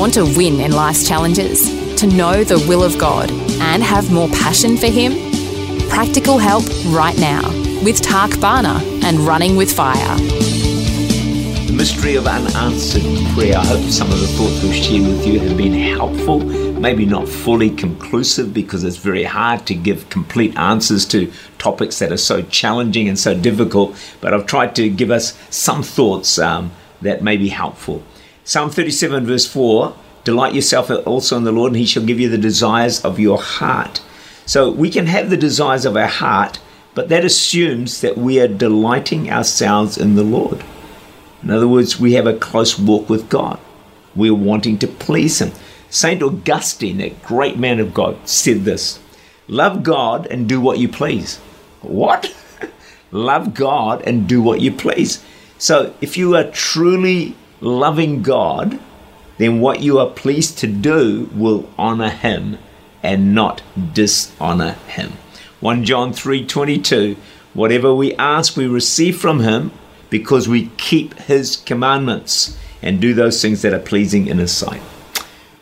Want 0.00 0.14
to 0.14 0.24
win 0.24 0.60
in 0.60 0.72
life's 0.72 1.06
challenges? 1.06 1.68
To 1.96 2.06
know 2.06 2.42
the 2.42 2.58
will 2.66 2.82
of 2.82 2.96
God 2.96 3.30
and 3.60 3.82
have 3.82 4.10
more 4.10 4.30
passion 4.30 4.78
for 4.78 4.86
Him? 4.86 5.12
Practical 5.90 6.38
help 6.38 6.64
right 6.86 7.18
now 7.18 7.46
with 7.84 8.00
Tak 8.00 8.40
Bhana 8.40 8.80
and 9.04 9.18
Running 9.18 9.56
with 9.56 9.70
Fire. 9.70 10.16
The 10.16 11.74
mystery 11.76 12.14
of 12.14 12.26
unanswered 12.26 13.02
prayer. 13.34 13.58
I 13.58 13.66
hope 13.66 13.82
some 13.90 14.10
of 14.10 14.18
the 14.20 14.26
thoughts 14.28 14.62
we've 14.62 14.74
shared 14.74 15.02
with 15.02 15.26
you 15.26 15.38
have 15.40 15.58
been 15.58 15.74
helpful. 15.74 16.40
Maybe 16.40 17.04
not 17.04 17.28
fully 17.28 17.68
conclusive 17.68 18.54
because 18.54 18.84
it's 18.84 18.96
very 18.96 19.24
hard 19.24 19.66
to 19.66 19.74
give 19.74 20.08
complete 20.08 20.56
answers 20.56 21.04
to 21.08 21.30
topics 21.58 21.98
that 21.98 22.10
are 22.10 22.16
so 22.16 22.40
challenging 22.40 23.06
and 23.06 23.18
so 23.18 23.38
difficult, 23.38 23.94
but 24.22 24.32
I've 24.32 24.46
tried 24.46 24.74
to 24.76 24.88
give 24.88 25.10
us 25.10 25.36
some 25.50 25.82
thoughts 25.82 26.38
um, 26.38 26.72
that 27.02 27.22
may 27.22 27.36
be 27.36 27.50
helpful. 27.50 28.02
Psalm 28.50 28.68
37, 28.68 29.26
verse 29.26 29.46
4 29.46 29.94
Delight 30.24 30.54
yourself 30.54 30.90
also 31.06 31.36
in 31.36 31.44
the 31.44 31.52
Lord, 31.52 31.70
and 31.70 31.76
he 31.76 31.86
shall 31.86 32.04
give 32.04 32.18
you 32.18 32.28
the 32.28 32.36
desires 32.36 33.00
of 33.04 33.20
your 33.20 33.40
heart. 33.40 34.02
So 34.44 34.72
we 34.72 34.90
can 34.90 35.06
have 35.06 35.30
the 35.30 35.36
desires 35.36 35.84
of 35.84 35.96
our 35.96 36.08
heart, 36.08 36.58
but 36.92 37.08
that 37.10 37.24
assumes 37.24 38.00
that 38.00 38.18
we 38.18 38.40
are 38.40 38.48
delighting 38.48 39.30
ourselves 39.30 39.96
in 39.96 40.16
the 40.16 40.24
Lord. 40.24 40.64
In 41.44 41.52
other 41.52 41.68
words, 41.68 42.00
we 42.00 42.14
have 42.14 42.26
a 42.26 42.36
close 42.36 42.76
walk 42.76 43.08
with 43.08 43.28
God. 43.28 43.60
We're 44.16 44.34
wanting 44.34 44.78
to 44.78 44.88
please 44.88 45.40
Him. 45.40 45.52
St. 45.88 46.20
Augustine, 46.20 46.98
that 46.98 47.22
great 47.22 47.56
man 47.56 47.78
of 47.78 47.94
God, 47.94 48.18
said 48.28 48.64
this 48.64 48.98
Love 49.46 49.84
God 49.84 50.26
and 50.26 50.48
do 50.48 50.60
what 50.60 50.80
you 50.80 50.88
please. 50.88 51.36
What? 51.82 52.34
Love 53.12 53.54
God 53.54 54.02
and 54.02 54.28
do 54.28 54.42
what 54.42 54.60
you 54.60 54.72
please. 54.72 55.24
So 55.58 55.94
if 56.00 56.16
you 56.16 56.34
are 56.34 56.50
truly 56.50 57.36
loving 57.60 58.22
God, 58.22 58.78
then 59.38 59.60
what 59.60 59.80
you 59.80 59.98
are 59.98 60.10
pleased 60.10 60.58
to 60.58 60.66
do 60.66 61.30
will 61.34 61.70
honor 61.78 62.10
him 62.10 62.58
and 63.02 63.34
not 63.34 63.62
dishonor 63.94 64.72
him. 64.86 65.12
1 65.60 65.84
John 65.84 66.12
3:22 66.12 67.16
Whatever 67.52 67.92
we 67.94 68.14
ask 68.14 68.56
we 68.56 68.66
receive 68.66 69.16
from 69.16 69.40
him 69.40 69.72
because 70.08 70.48
we 70.48 70.70
keep 70.76 71.14
his 71.14 71.56
commandments 71.56 72.56
and 72.80 73.00
do 73.00 73.12
those 73.12 73.42
things 73.42 73.62
that 73.62 73.74
are 73.74 73.80
pleasing 73.80 74.28
in 74.28 74.38
his 74.38 74.52
sight. 74.52 74.80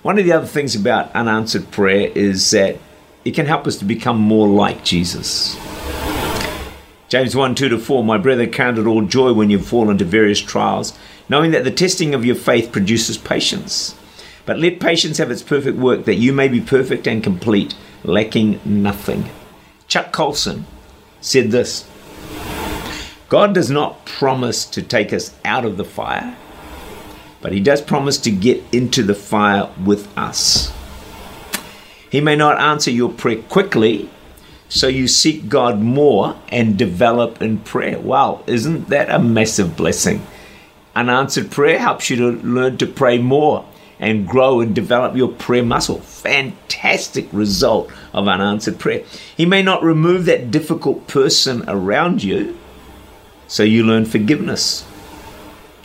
One 0.02 0.19
of 0.19 0.24
the 0.24 0.32
other 0.32 0.46
things 0.46 0.74
about 0.74 1.10
unanswered 1.14 1.70
prayer 1.70 2.10
is 2.14 2.50
that 2.50 2.76
it 3.24 3.32
can 3.32 3.46
help 3.46 3.66
us 3.66 3.76
to 3.78 3.84
become 3.84 4.19
more 4.19 4.48
like 4.48 4.84
Jesus. 4.84 5.56
James 7.09 7.34
1 7.34 7.55
2 7.55 7.70
to 7.70 7.78
4 7.78 8.05
My 8.05 8.19
brother, 8.19 8.47
count 8.47 8.78
it 8.78 8.87
all 8.87 9.03
joy 9.03 9.33
when 9.33 9.51
you 9.51 9.59
fall 9.59 9.91
into 9.91 10.05
various 10.05 10.41
trials 10.41 10.97
knowing 11.28 11.50
that 11.50 11.65
the 11.65 11.70
testing 11.70 12.15
of 12.15 12.25
your 12.25 12.34
faith 12.34 12.73
produces 12.73 13.19
patience. 13.19 13.95
But 14.47 14.59
let 14.59 14.81
patience 14.81 15.19
have 15.19 15.31
its 15.31 15.42
perfect 15.42 15.77
work, 15.77 16.05
that 16.06 16.15
you 16.15 16.33
may 16.33 16.48
be 16.48 16.61
perfect 16.61 17.06
and 17.06 17.23
complete, 17.23 17.75
lacking 18.03 18.61
nothing. 18.65 19.31
Chuck 19.88 20.12
Colson 20.12 20.66
said 21.21 21.50
this 21.50 21.88
God 23.28 23.55
does 23.55 23.71
not 23.71 24.06
promise 24.06 24.65
to 24.66 24.82
take 24.82 25.12
us 25.12 25.34
out 25.44 25.65
of 25.65 25.77
the 25.77 25.84
fire, 25.84 26.37
but 27.43 27.53
He 27.53 27.61
does 27.61 27.82
promise 27.82 28.16
to 28.19 28.31
get 28.31 28.62
into 28.72 29.03
the 29.03 29.15
fire 29.15 29.71
with 29.84 30.16
us. 30.16 30.72
He 32.11 32.22
may 32.22 32.37
not 32.37 32.59
answer 32.59 32.91
your 32.91 33.12
prayer 33.12 33.43
quickly, 33.43 34.09
so 34.69 34.87
you 34.87 35.09
seek 35.09 35.49
God 35.49 35.81
more 35.81 36.37
and 36.49 36.77
develop 36.77 37.41
in 37.41 37.59
prayer. 37.59 37.99
Wow, 37.99 38.43
isn't 38.47 38.89
that 38.89 39.11
a 39.11 39.19
massive 39.19 39.77
blessing? 39.77 40.27
Unanswered 40.95 41.51
prayer 41.51 41.79
helps 41.79 42.11
you 42.11 42.17
to 42.17 42.47
learn 42.47 42.77
to 42.79 42.87
pray 42.87 43.19
more 43.19 43.65
and 43.99 44.29
grow 44.29 44.61
and 44.61 44.75
develop 44.75 45.17
your 45.17 45.29
prayer 45.29 45.62
muscle. 45.62 46.01
Fantastic 46.01 47.29
result 47.33 47.91
of 48.12 48.29
unanswered 48.29 48.79
prayer. 48.79 49.05
He 49.37 49.47
may 49.47 49.62
not 49.62 49.83
remove 49.83 50.27
that 50.27 50.51
difficult 50.51 51.06
person 51.06 51.65
around 51.69 52.23
you, 52.23 52.59
so 53.47 53.62
you 53.62 53.85
learn 53.85 54.05
forgiveness. 54.05 54.87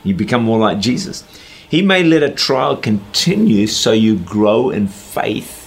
You 0.04 0.14
become 0.14 0.44
more 0.44 0.60
like 0.60 0.80
Jesus. 0.80 1.24
He 1.70 1.82
may 1.82 2.04
let 2.04 2.22
a 2.22 2.30
trial 2.30 2.76
continue 2.76 3.66
so 3.68 3.94
you 3.94 4.18
grow 4.18 4.70
in 4.70 4.88
faith 4.88 5.63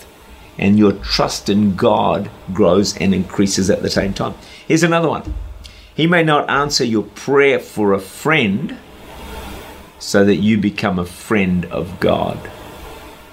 and 0.58 0.78
your 0.78 0.92
trust 0.92 1.48
in 1.48 1.76
God 1.76 2.30
grows 2.52 2.96
and 2.96 3.14
increases 3.14 3.70
at 3.70 3.82
the 3.82 3.90
same 3.90 4.14
time. 4.14 4.34
Here's 4.66 4.82
another 4.82 5.08
one. 5.08 5.34
He 5.94 6.06
may 6.06 6.22
not 6.22 6.48
answer 6.50 6.84
your 6.84 7.04
prayer 7.04 7.58
for 7.58 7.92
a 7.92 7.98
friend 7.98 8.76
so 9.98 10.24
that 10.24 10.36
you 10.36 10.58
become 10.58 10.98
a 10.98 11.06
friend 11.06 11.64
of 11.66 12.00
God. 12.00 12.50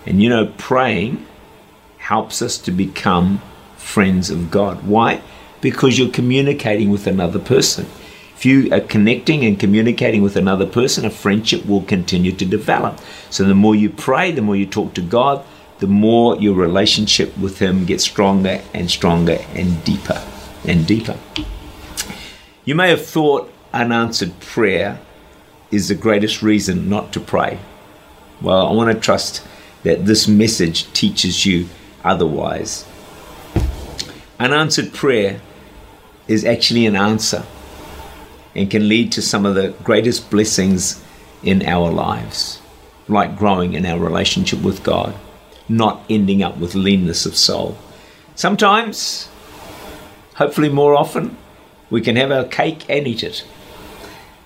And 0.06 0.22
you 0.22 0.30
know, 0.30 0.54
praying 0.58 1.26
helps 1.98 2.42
us 2.42 2.58
to 2.60 2.72
become 2.72 3.42
friends 3.78 4.30
of 4.30 4.52
God. 4.52 4.86
Why? 4.86 5.22
Because 5.62 5.98
you're 5.98 6.10
communicating 6.10 6.90
with 6.90 7.08
another 7.08 7.40
person. 7.40 7.86
If 8.36 8.46
you 8.46 8.74
are 8.74 8.82
connecting 8.82 9.46
and 9.46 9.60
communicating 9.60 10.22
with 10.22 10.36
another 10.36 10.66
person, 10.66 11.06
a 11.06 11.10
friendship 11.10 11.66
will 11.66 11.84
continue 11.84 12.34
to 12.34 12.46
develop. 12.46 13.00
So 13.30 13.46
the 13.46 13.56
more 13.56 13.76
you 13.76 13.90
pray, 13.90 14.32
the 14.32 14.42
more 14.42 14.56
you 14.56 14.66
talk 14.66 14.94
to 14.96 15.02
God, 15.02 15.46
the 15.84 15.88
more 15.90 16.38
your 16.38 16.56
relationship 16.56 17.38
with 17.38 17.60
Him 17.60 17.84
gets 17.84 18.06
stronger 18.06 18.62
and 18.74 18.90
stronger 18.90 19.38
and 19.54 19.84
deeper 19.84 20.24
and 20.66 20.88
deeper. 20.88 21.18
You 22.64 22.74
may 22.74 22.90
have 22.90 23.06
thought 23.06 23.52
unanswered 23.74 24.40
prayer 24.40 25.02
is 25.72 25.90
the 25.90 25.96
greatest 25.96 26.42
reason 26.42 26.88
not 26.88 27.12
to 27.12 27.20
pray. 27.20 27.60
Well, 28.42 28.66
I 28.66 28.72
want 28.72 28.96
to 28.96 28.98
trust 28.98 29.46
that 29.84 30.06
this 30.06 30.26
message 30.26 30.90
teaches 30.94 31.46
you 31.46 31.68
otherwise. 32.02 32.86
Unanswered 34.40 34.94
prayer 34.94 35.42
is 36.30 36.46
actually 36.46 36.86
an 36.86 36.96
answer 36.96 37.44
and 38.56 38.72
can 38.72 38.88
lead 38.88 39.12
to 39.12 39.22
some 39.22 39.46
of 39.46 39.56
the 39.56 39.76
greatest 39.84 40.32
blessings 40.32 41.04
in 41.44 41.62
our 41.66 41.92
lives, 41.92 42.62
like 43.10 43.38
growing 43.38 43.74
in 43.74 43.86
our 43.86 44.00
relationship 44.00 44.62
with 44.62 44.82
God, 44.82 45.14
not 45.70 46.04
ending 46.10 46.44
up 46.44 46.58
with 46.58 46.76
leanness 46.76 47.26
of 47.26 47.36
soul. 47.36 47.78
Sometimes, 48.36 49.30
hopefully 50.36 50.70
more 50.70 50.96
often, 50.96 51.38
we 51.90 52.02
can 52.02 52.16
have 52.16 52.32
our 52.32 52.46
cake 52.46 52.86
and 52.90 53.08
eat 53.08 53.24
it. 53.24 53.46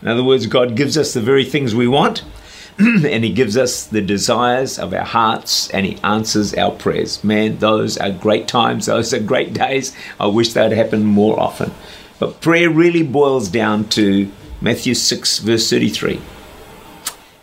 In 0.02 0.08
other 0.08 0.24
words, 0.24 0.46
God 0.46 0.76
gives 0.76 0.98
us 0.98 1.14
the 1.14 1.22
very 1.22 1.46
things 1.46 1.74
we 1.74 1.88
want, 1.88 2.24
and 2.78 3.24
He 3.24 3.32
gives 3.32 3.58
us 3.58 3.86
the 3.88 4.02
desires 4.02 4.78
of 4.78 4.94
our 4.94 5.06
hearts, 5.06 5.70
and 5.72 5.86
He 5.86 5.98
answers 6.04 6.54
our 6.54 6.72
prayers. 6.72 7.24
Man, 7.24 7.58
those 7.60 7.98
are 7.98 8.12
great 8.12 8.48
times, 8.48 8.86
those 8.86 9.14
are 9.14 9.20
great 9.20 9.54
days. 9.54 9.96
I 10.20 10.28
wish 10.28 10.54
they'd 10.54 10.72
happen 10.72 11.06
more 11.06 11.40
often. 11.40 11.74
But 12.20 12.42
prayer 12.42 12.70
really 12.70 13.04
boils 13.04 13.48
down 13.48 13.90
to 13.90 14.32
Matthew 14.60 14.94
6, 14.94 15.40
verse 15.40 15.70
33. 15.70 16.20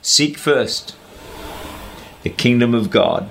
Seek 0.03 0.37
first 0.37 0.95
the 2.23 2.31
kingdom 2.31 2.75
of 2.75 2.91
God 2.91 3.31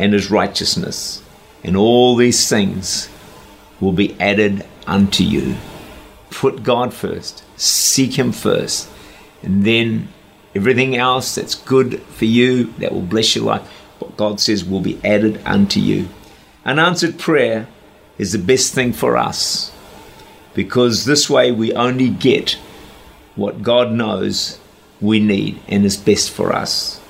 and 0.00 0.14
His 0.14 0.30
righteousness, 0.30 1.22
and 1.62 1.76
all 1.76 2.16
these 2.16 2.48
things 2.48 3.08
will 3.80 3.92
be 3.92 4.18
added 4.18 4.66
unto 4.86 5.22
you. 5.22 5.56
Put 6.30 6.62
God 6.62 6.94
first 6.94 7.44
seek 7.60 8.18
Him 8.18 8.32
first, 8.32 8.88
and 9.42 9.64
then 9.64 10.08
everything 10.54 10.96
else 10.96 11.34
that's 11.34 11.54
good 11.54 12.00
for 12.02 12.24
you, 12.24 12.72
that 12.78 12.92
will 12.92 13.02
bless 13.02 13.36
your 13.36 13.44
life, 13.44 13.66
what 13.98 14.16
God 14.16 14.40
says 14.40 14.64
will 14.64 14.80
be 14.80 14.98
added 15.04 15.40
unto 15.44 15.78
you. 15.78 16.08
Unanswered 16.64 17.18
prayer 17.18 17.68
is 18.16 18.32
the 18.32 18.38
best 18.38 18.74
thing 18.74 18.92
for 18.92 19.16
us 19.16 19.72
because 20.54 21.04
this 21.04 21.28
way 21.28 21.52
we 21.52 21.72
only 21.74 22.08
get 22.08 22.52
what 23.36 23.62
God 23.62 23.92
knows 23.92 24.58
we 25.00 25.20
need 25.20 25.60
and 25.68 25.84
is 25.84 25.96
best 25.96 26.30
for 26.30 26.54
us. 26.54 27.00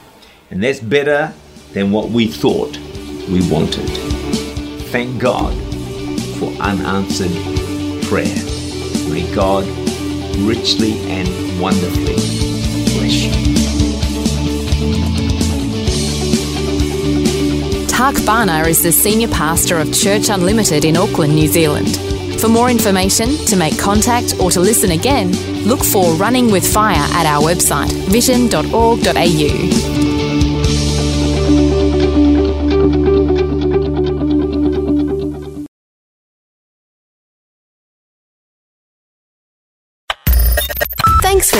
And 0.51 0.63
that's 0.63 0.81
better 0.81 1.33
than 1.73 1.91
what 1.91 2.09
we 2.11 2.27
thought 2.27 2.77
we 3.29 3.49
wanted. 3.51 3.89
Thank 4.91 5.21
God 5.21 5.55
for 6.39 6.51
unanswered 6.61 7.31
prayer. 8.05 8.35
May 9.09 9.33
God 9.35 9.65
richly 10.39 10.99
and 11.09 11.29
wonderfully 11.61 12.15
bless 12.95 13.25
you. 13.25 13.31
Tak 17.89 18.15
Bhana 18.25 18.67
is 18.67 18.83
the 18.83 18.91
Senior 18.91 19.29
Pastor 19.29 19.79
of 19.79 19.93
Church 19.93 20.31
Unlimited 20.31 20.85
in 20.85 20.97
Auckland, 20.97 21.35
New 21.35 21.47
Zealand. 21.47 21.97
For 22.41 22.49
more 22.49 22.71
information, 22.71 23.29
to 23.47 23.57
make 23.57 23.79
contact 23.79 24.35
or 24.41 24.51
to 24.53 24.61
listen 24.61 24.93
again, 24.93 25.31
look 25.65 25.85
for 25.85 26.15
Running 26.15 26.51
with 26.51 26.67
Fire 26.67 26.97
at 26.97 27.27
our 27.27 27.43
website, 27.43 27.93
vision.org.au. 28.09 30.00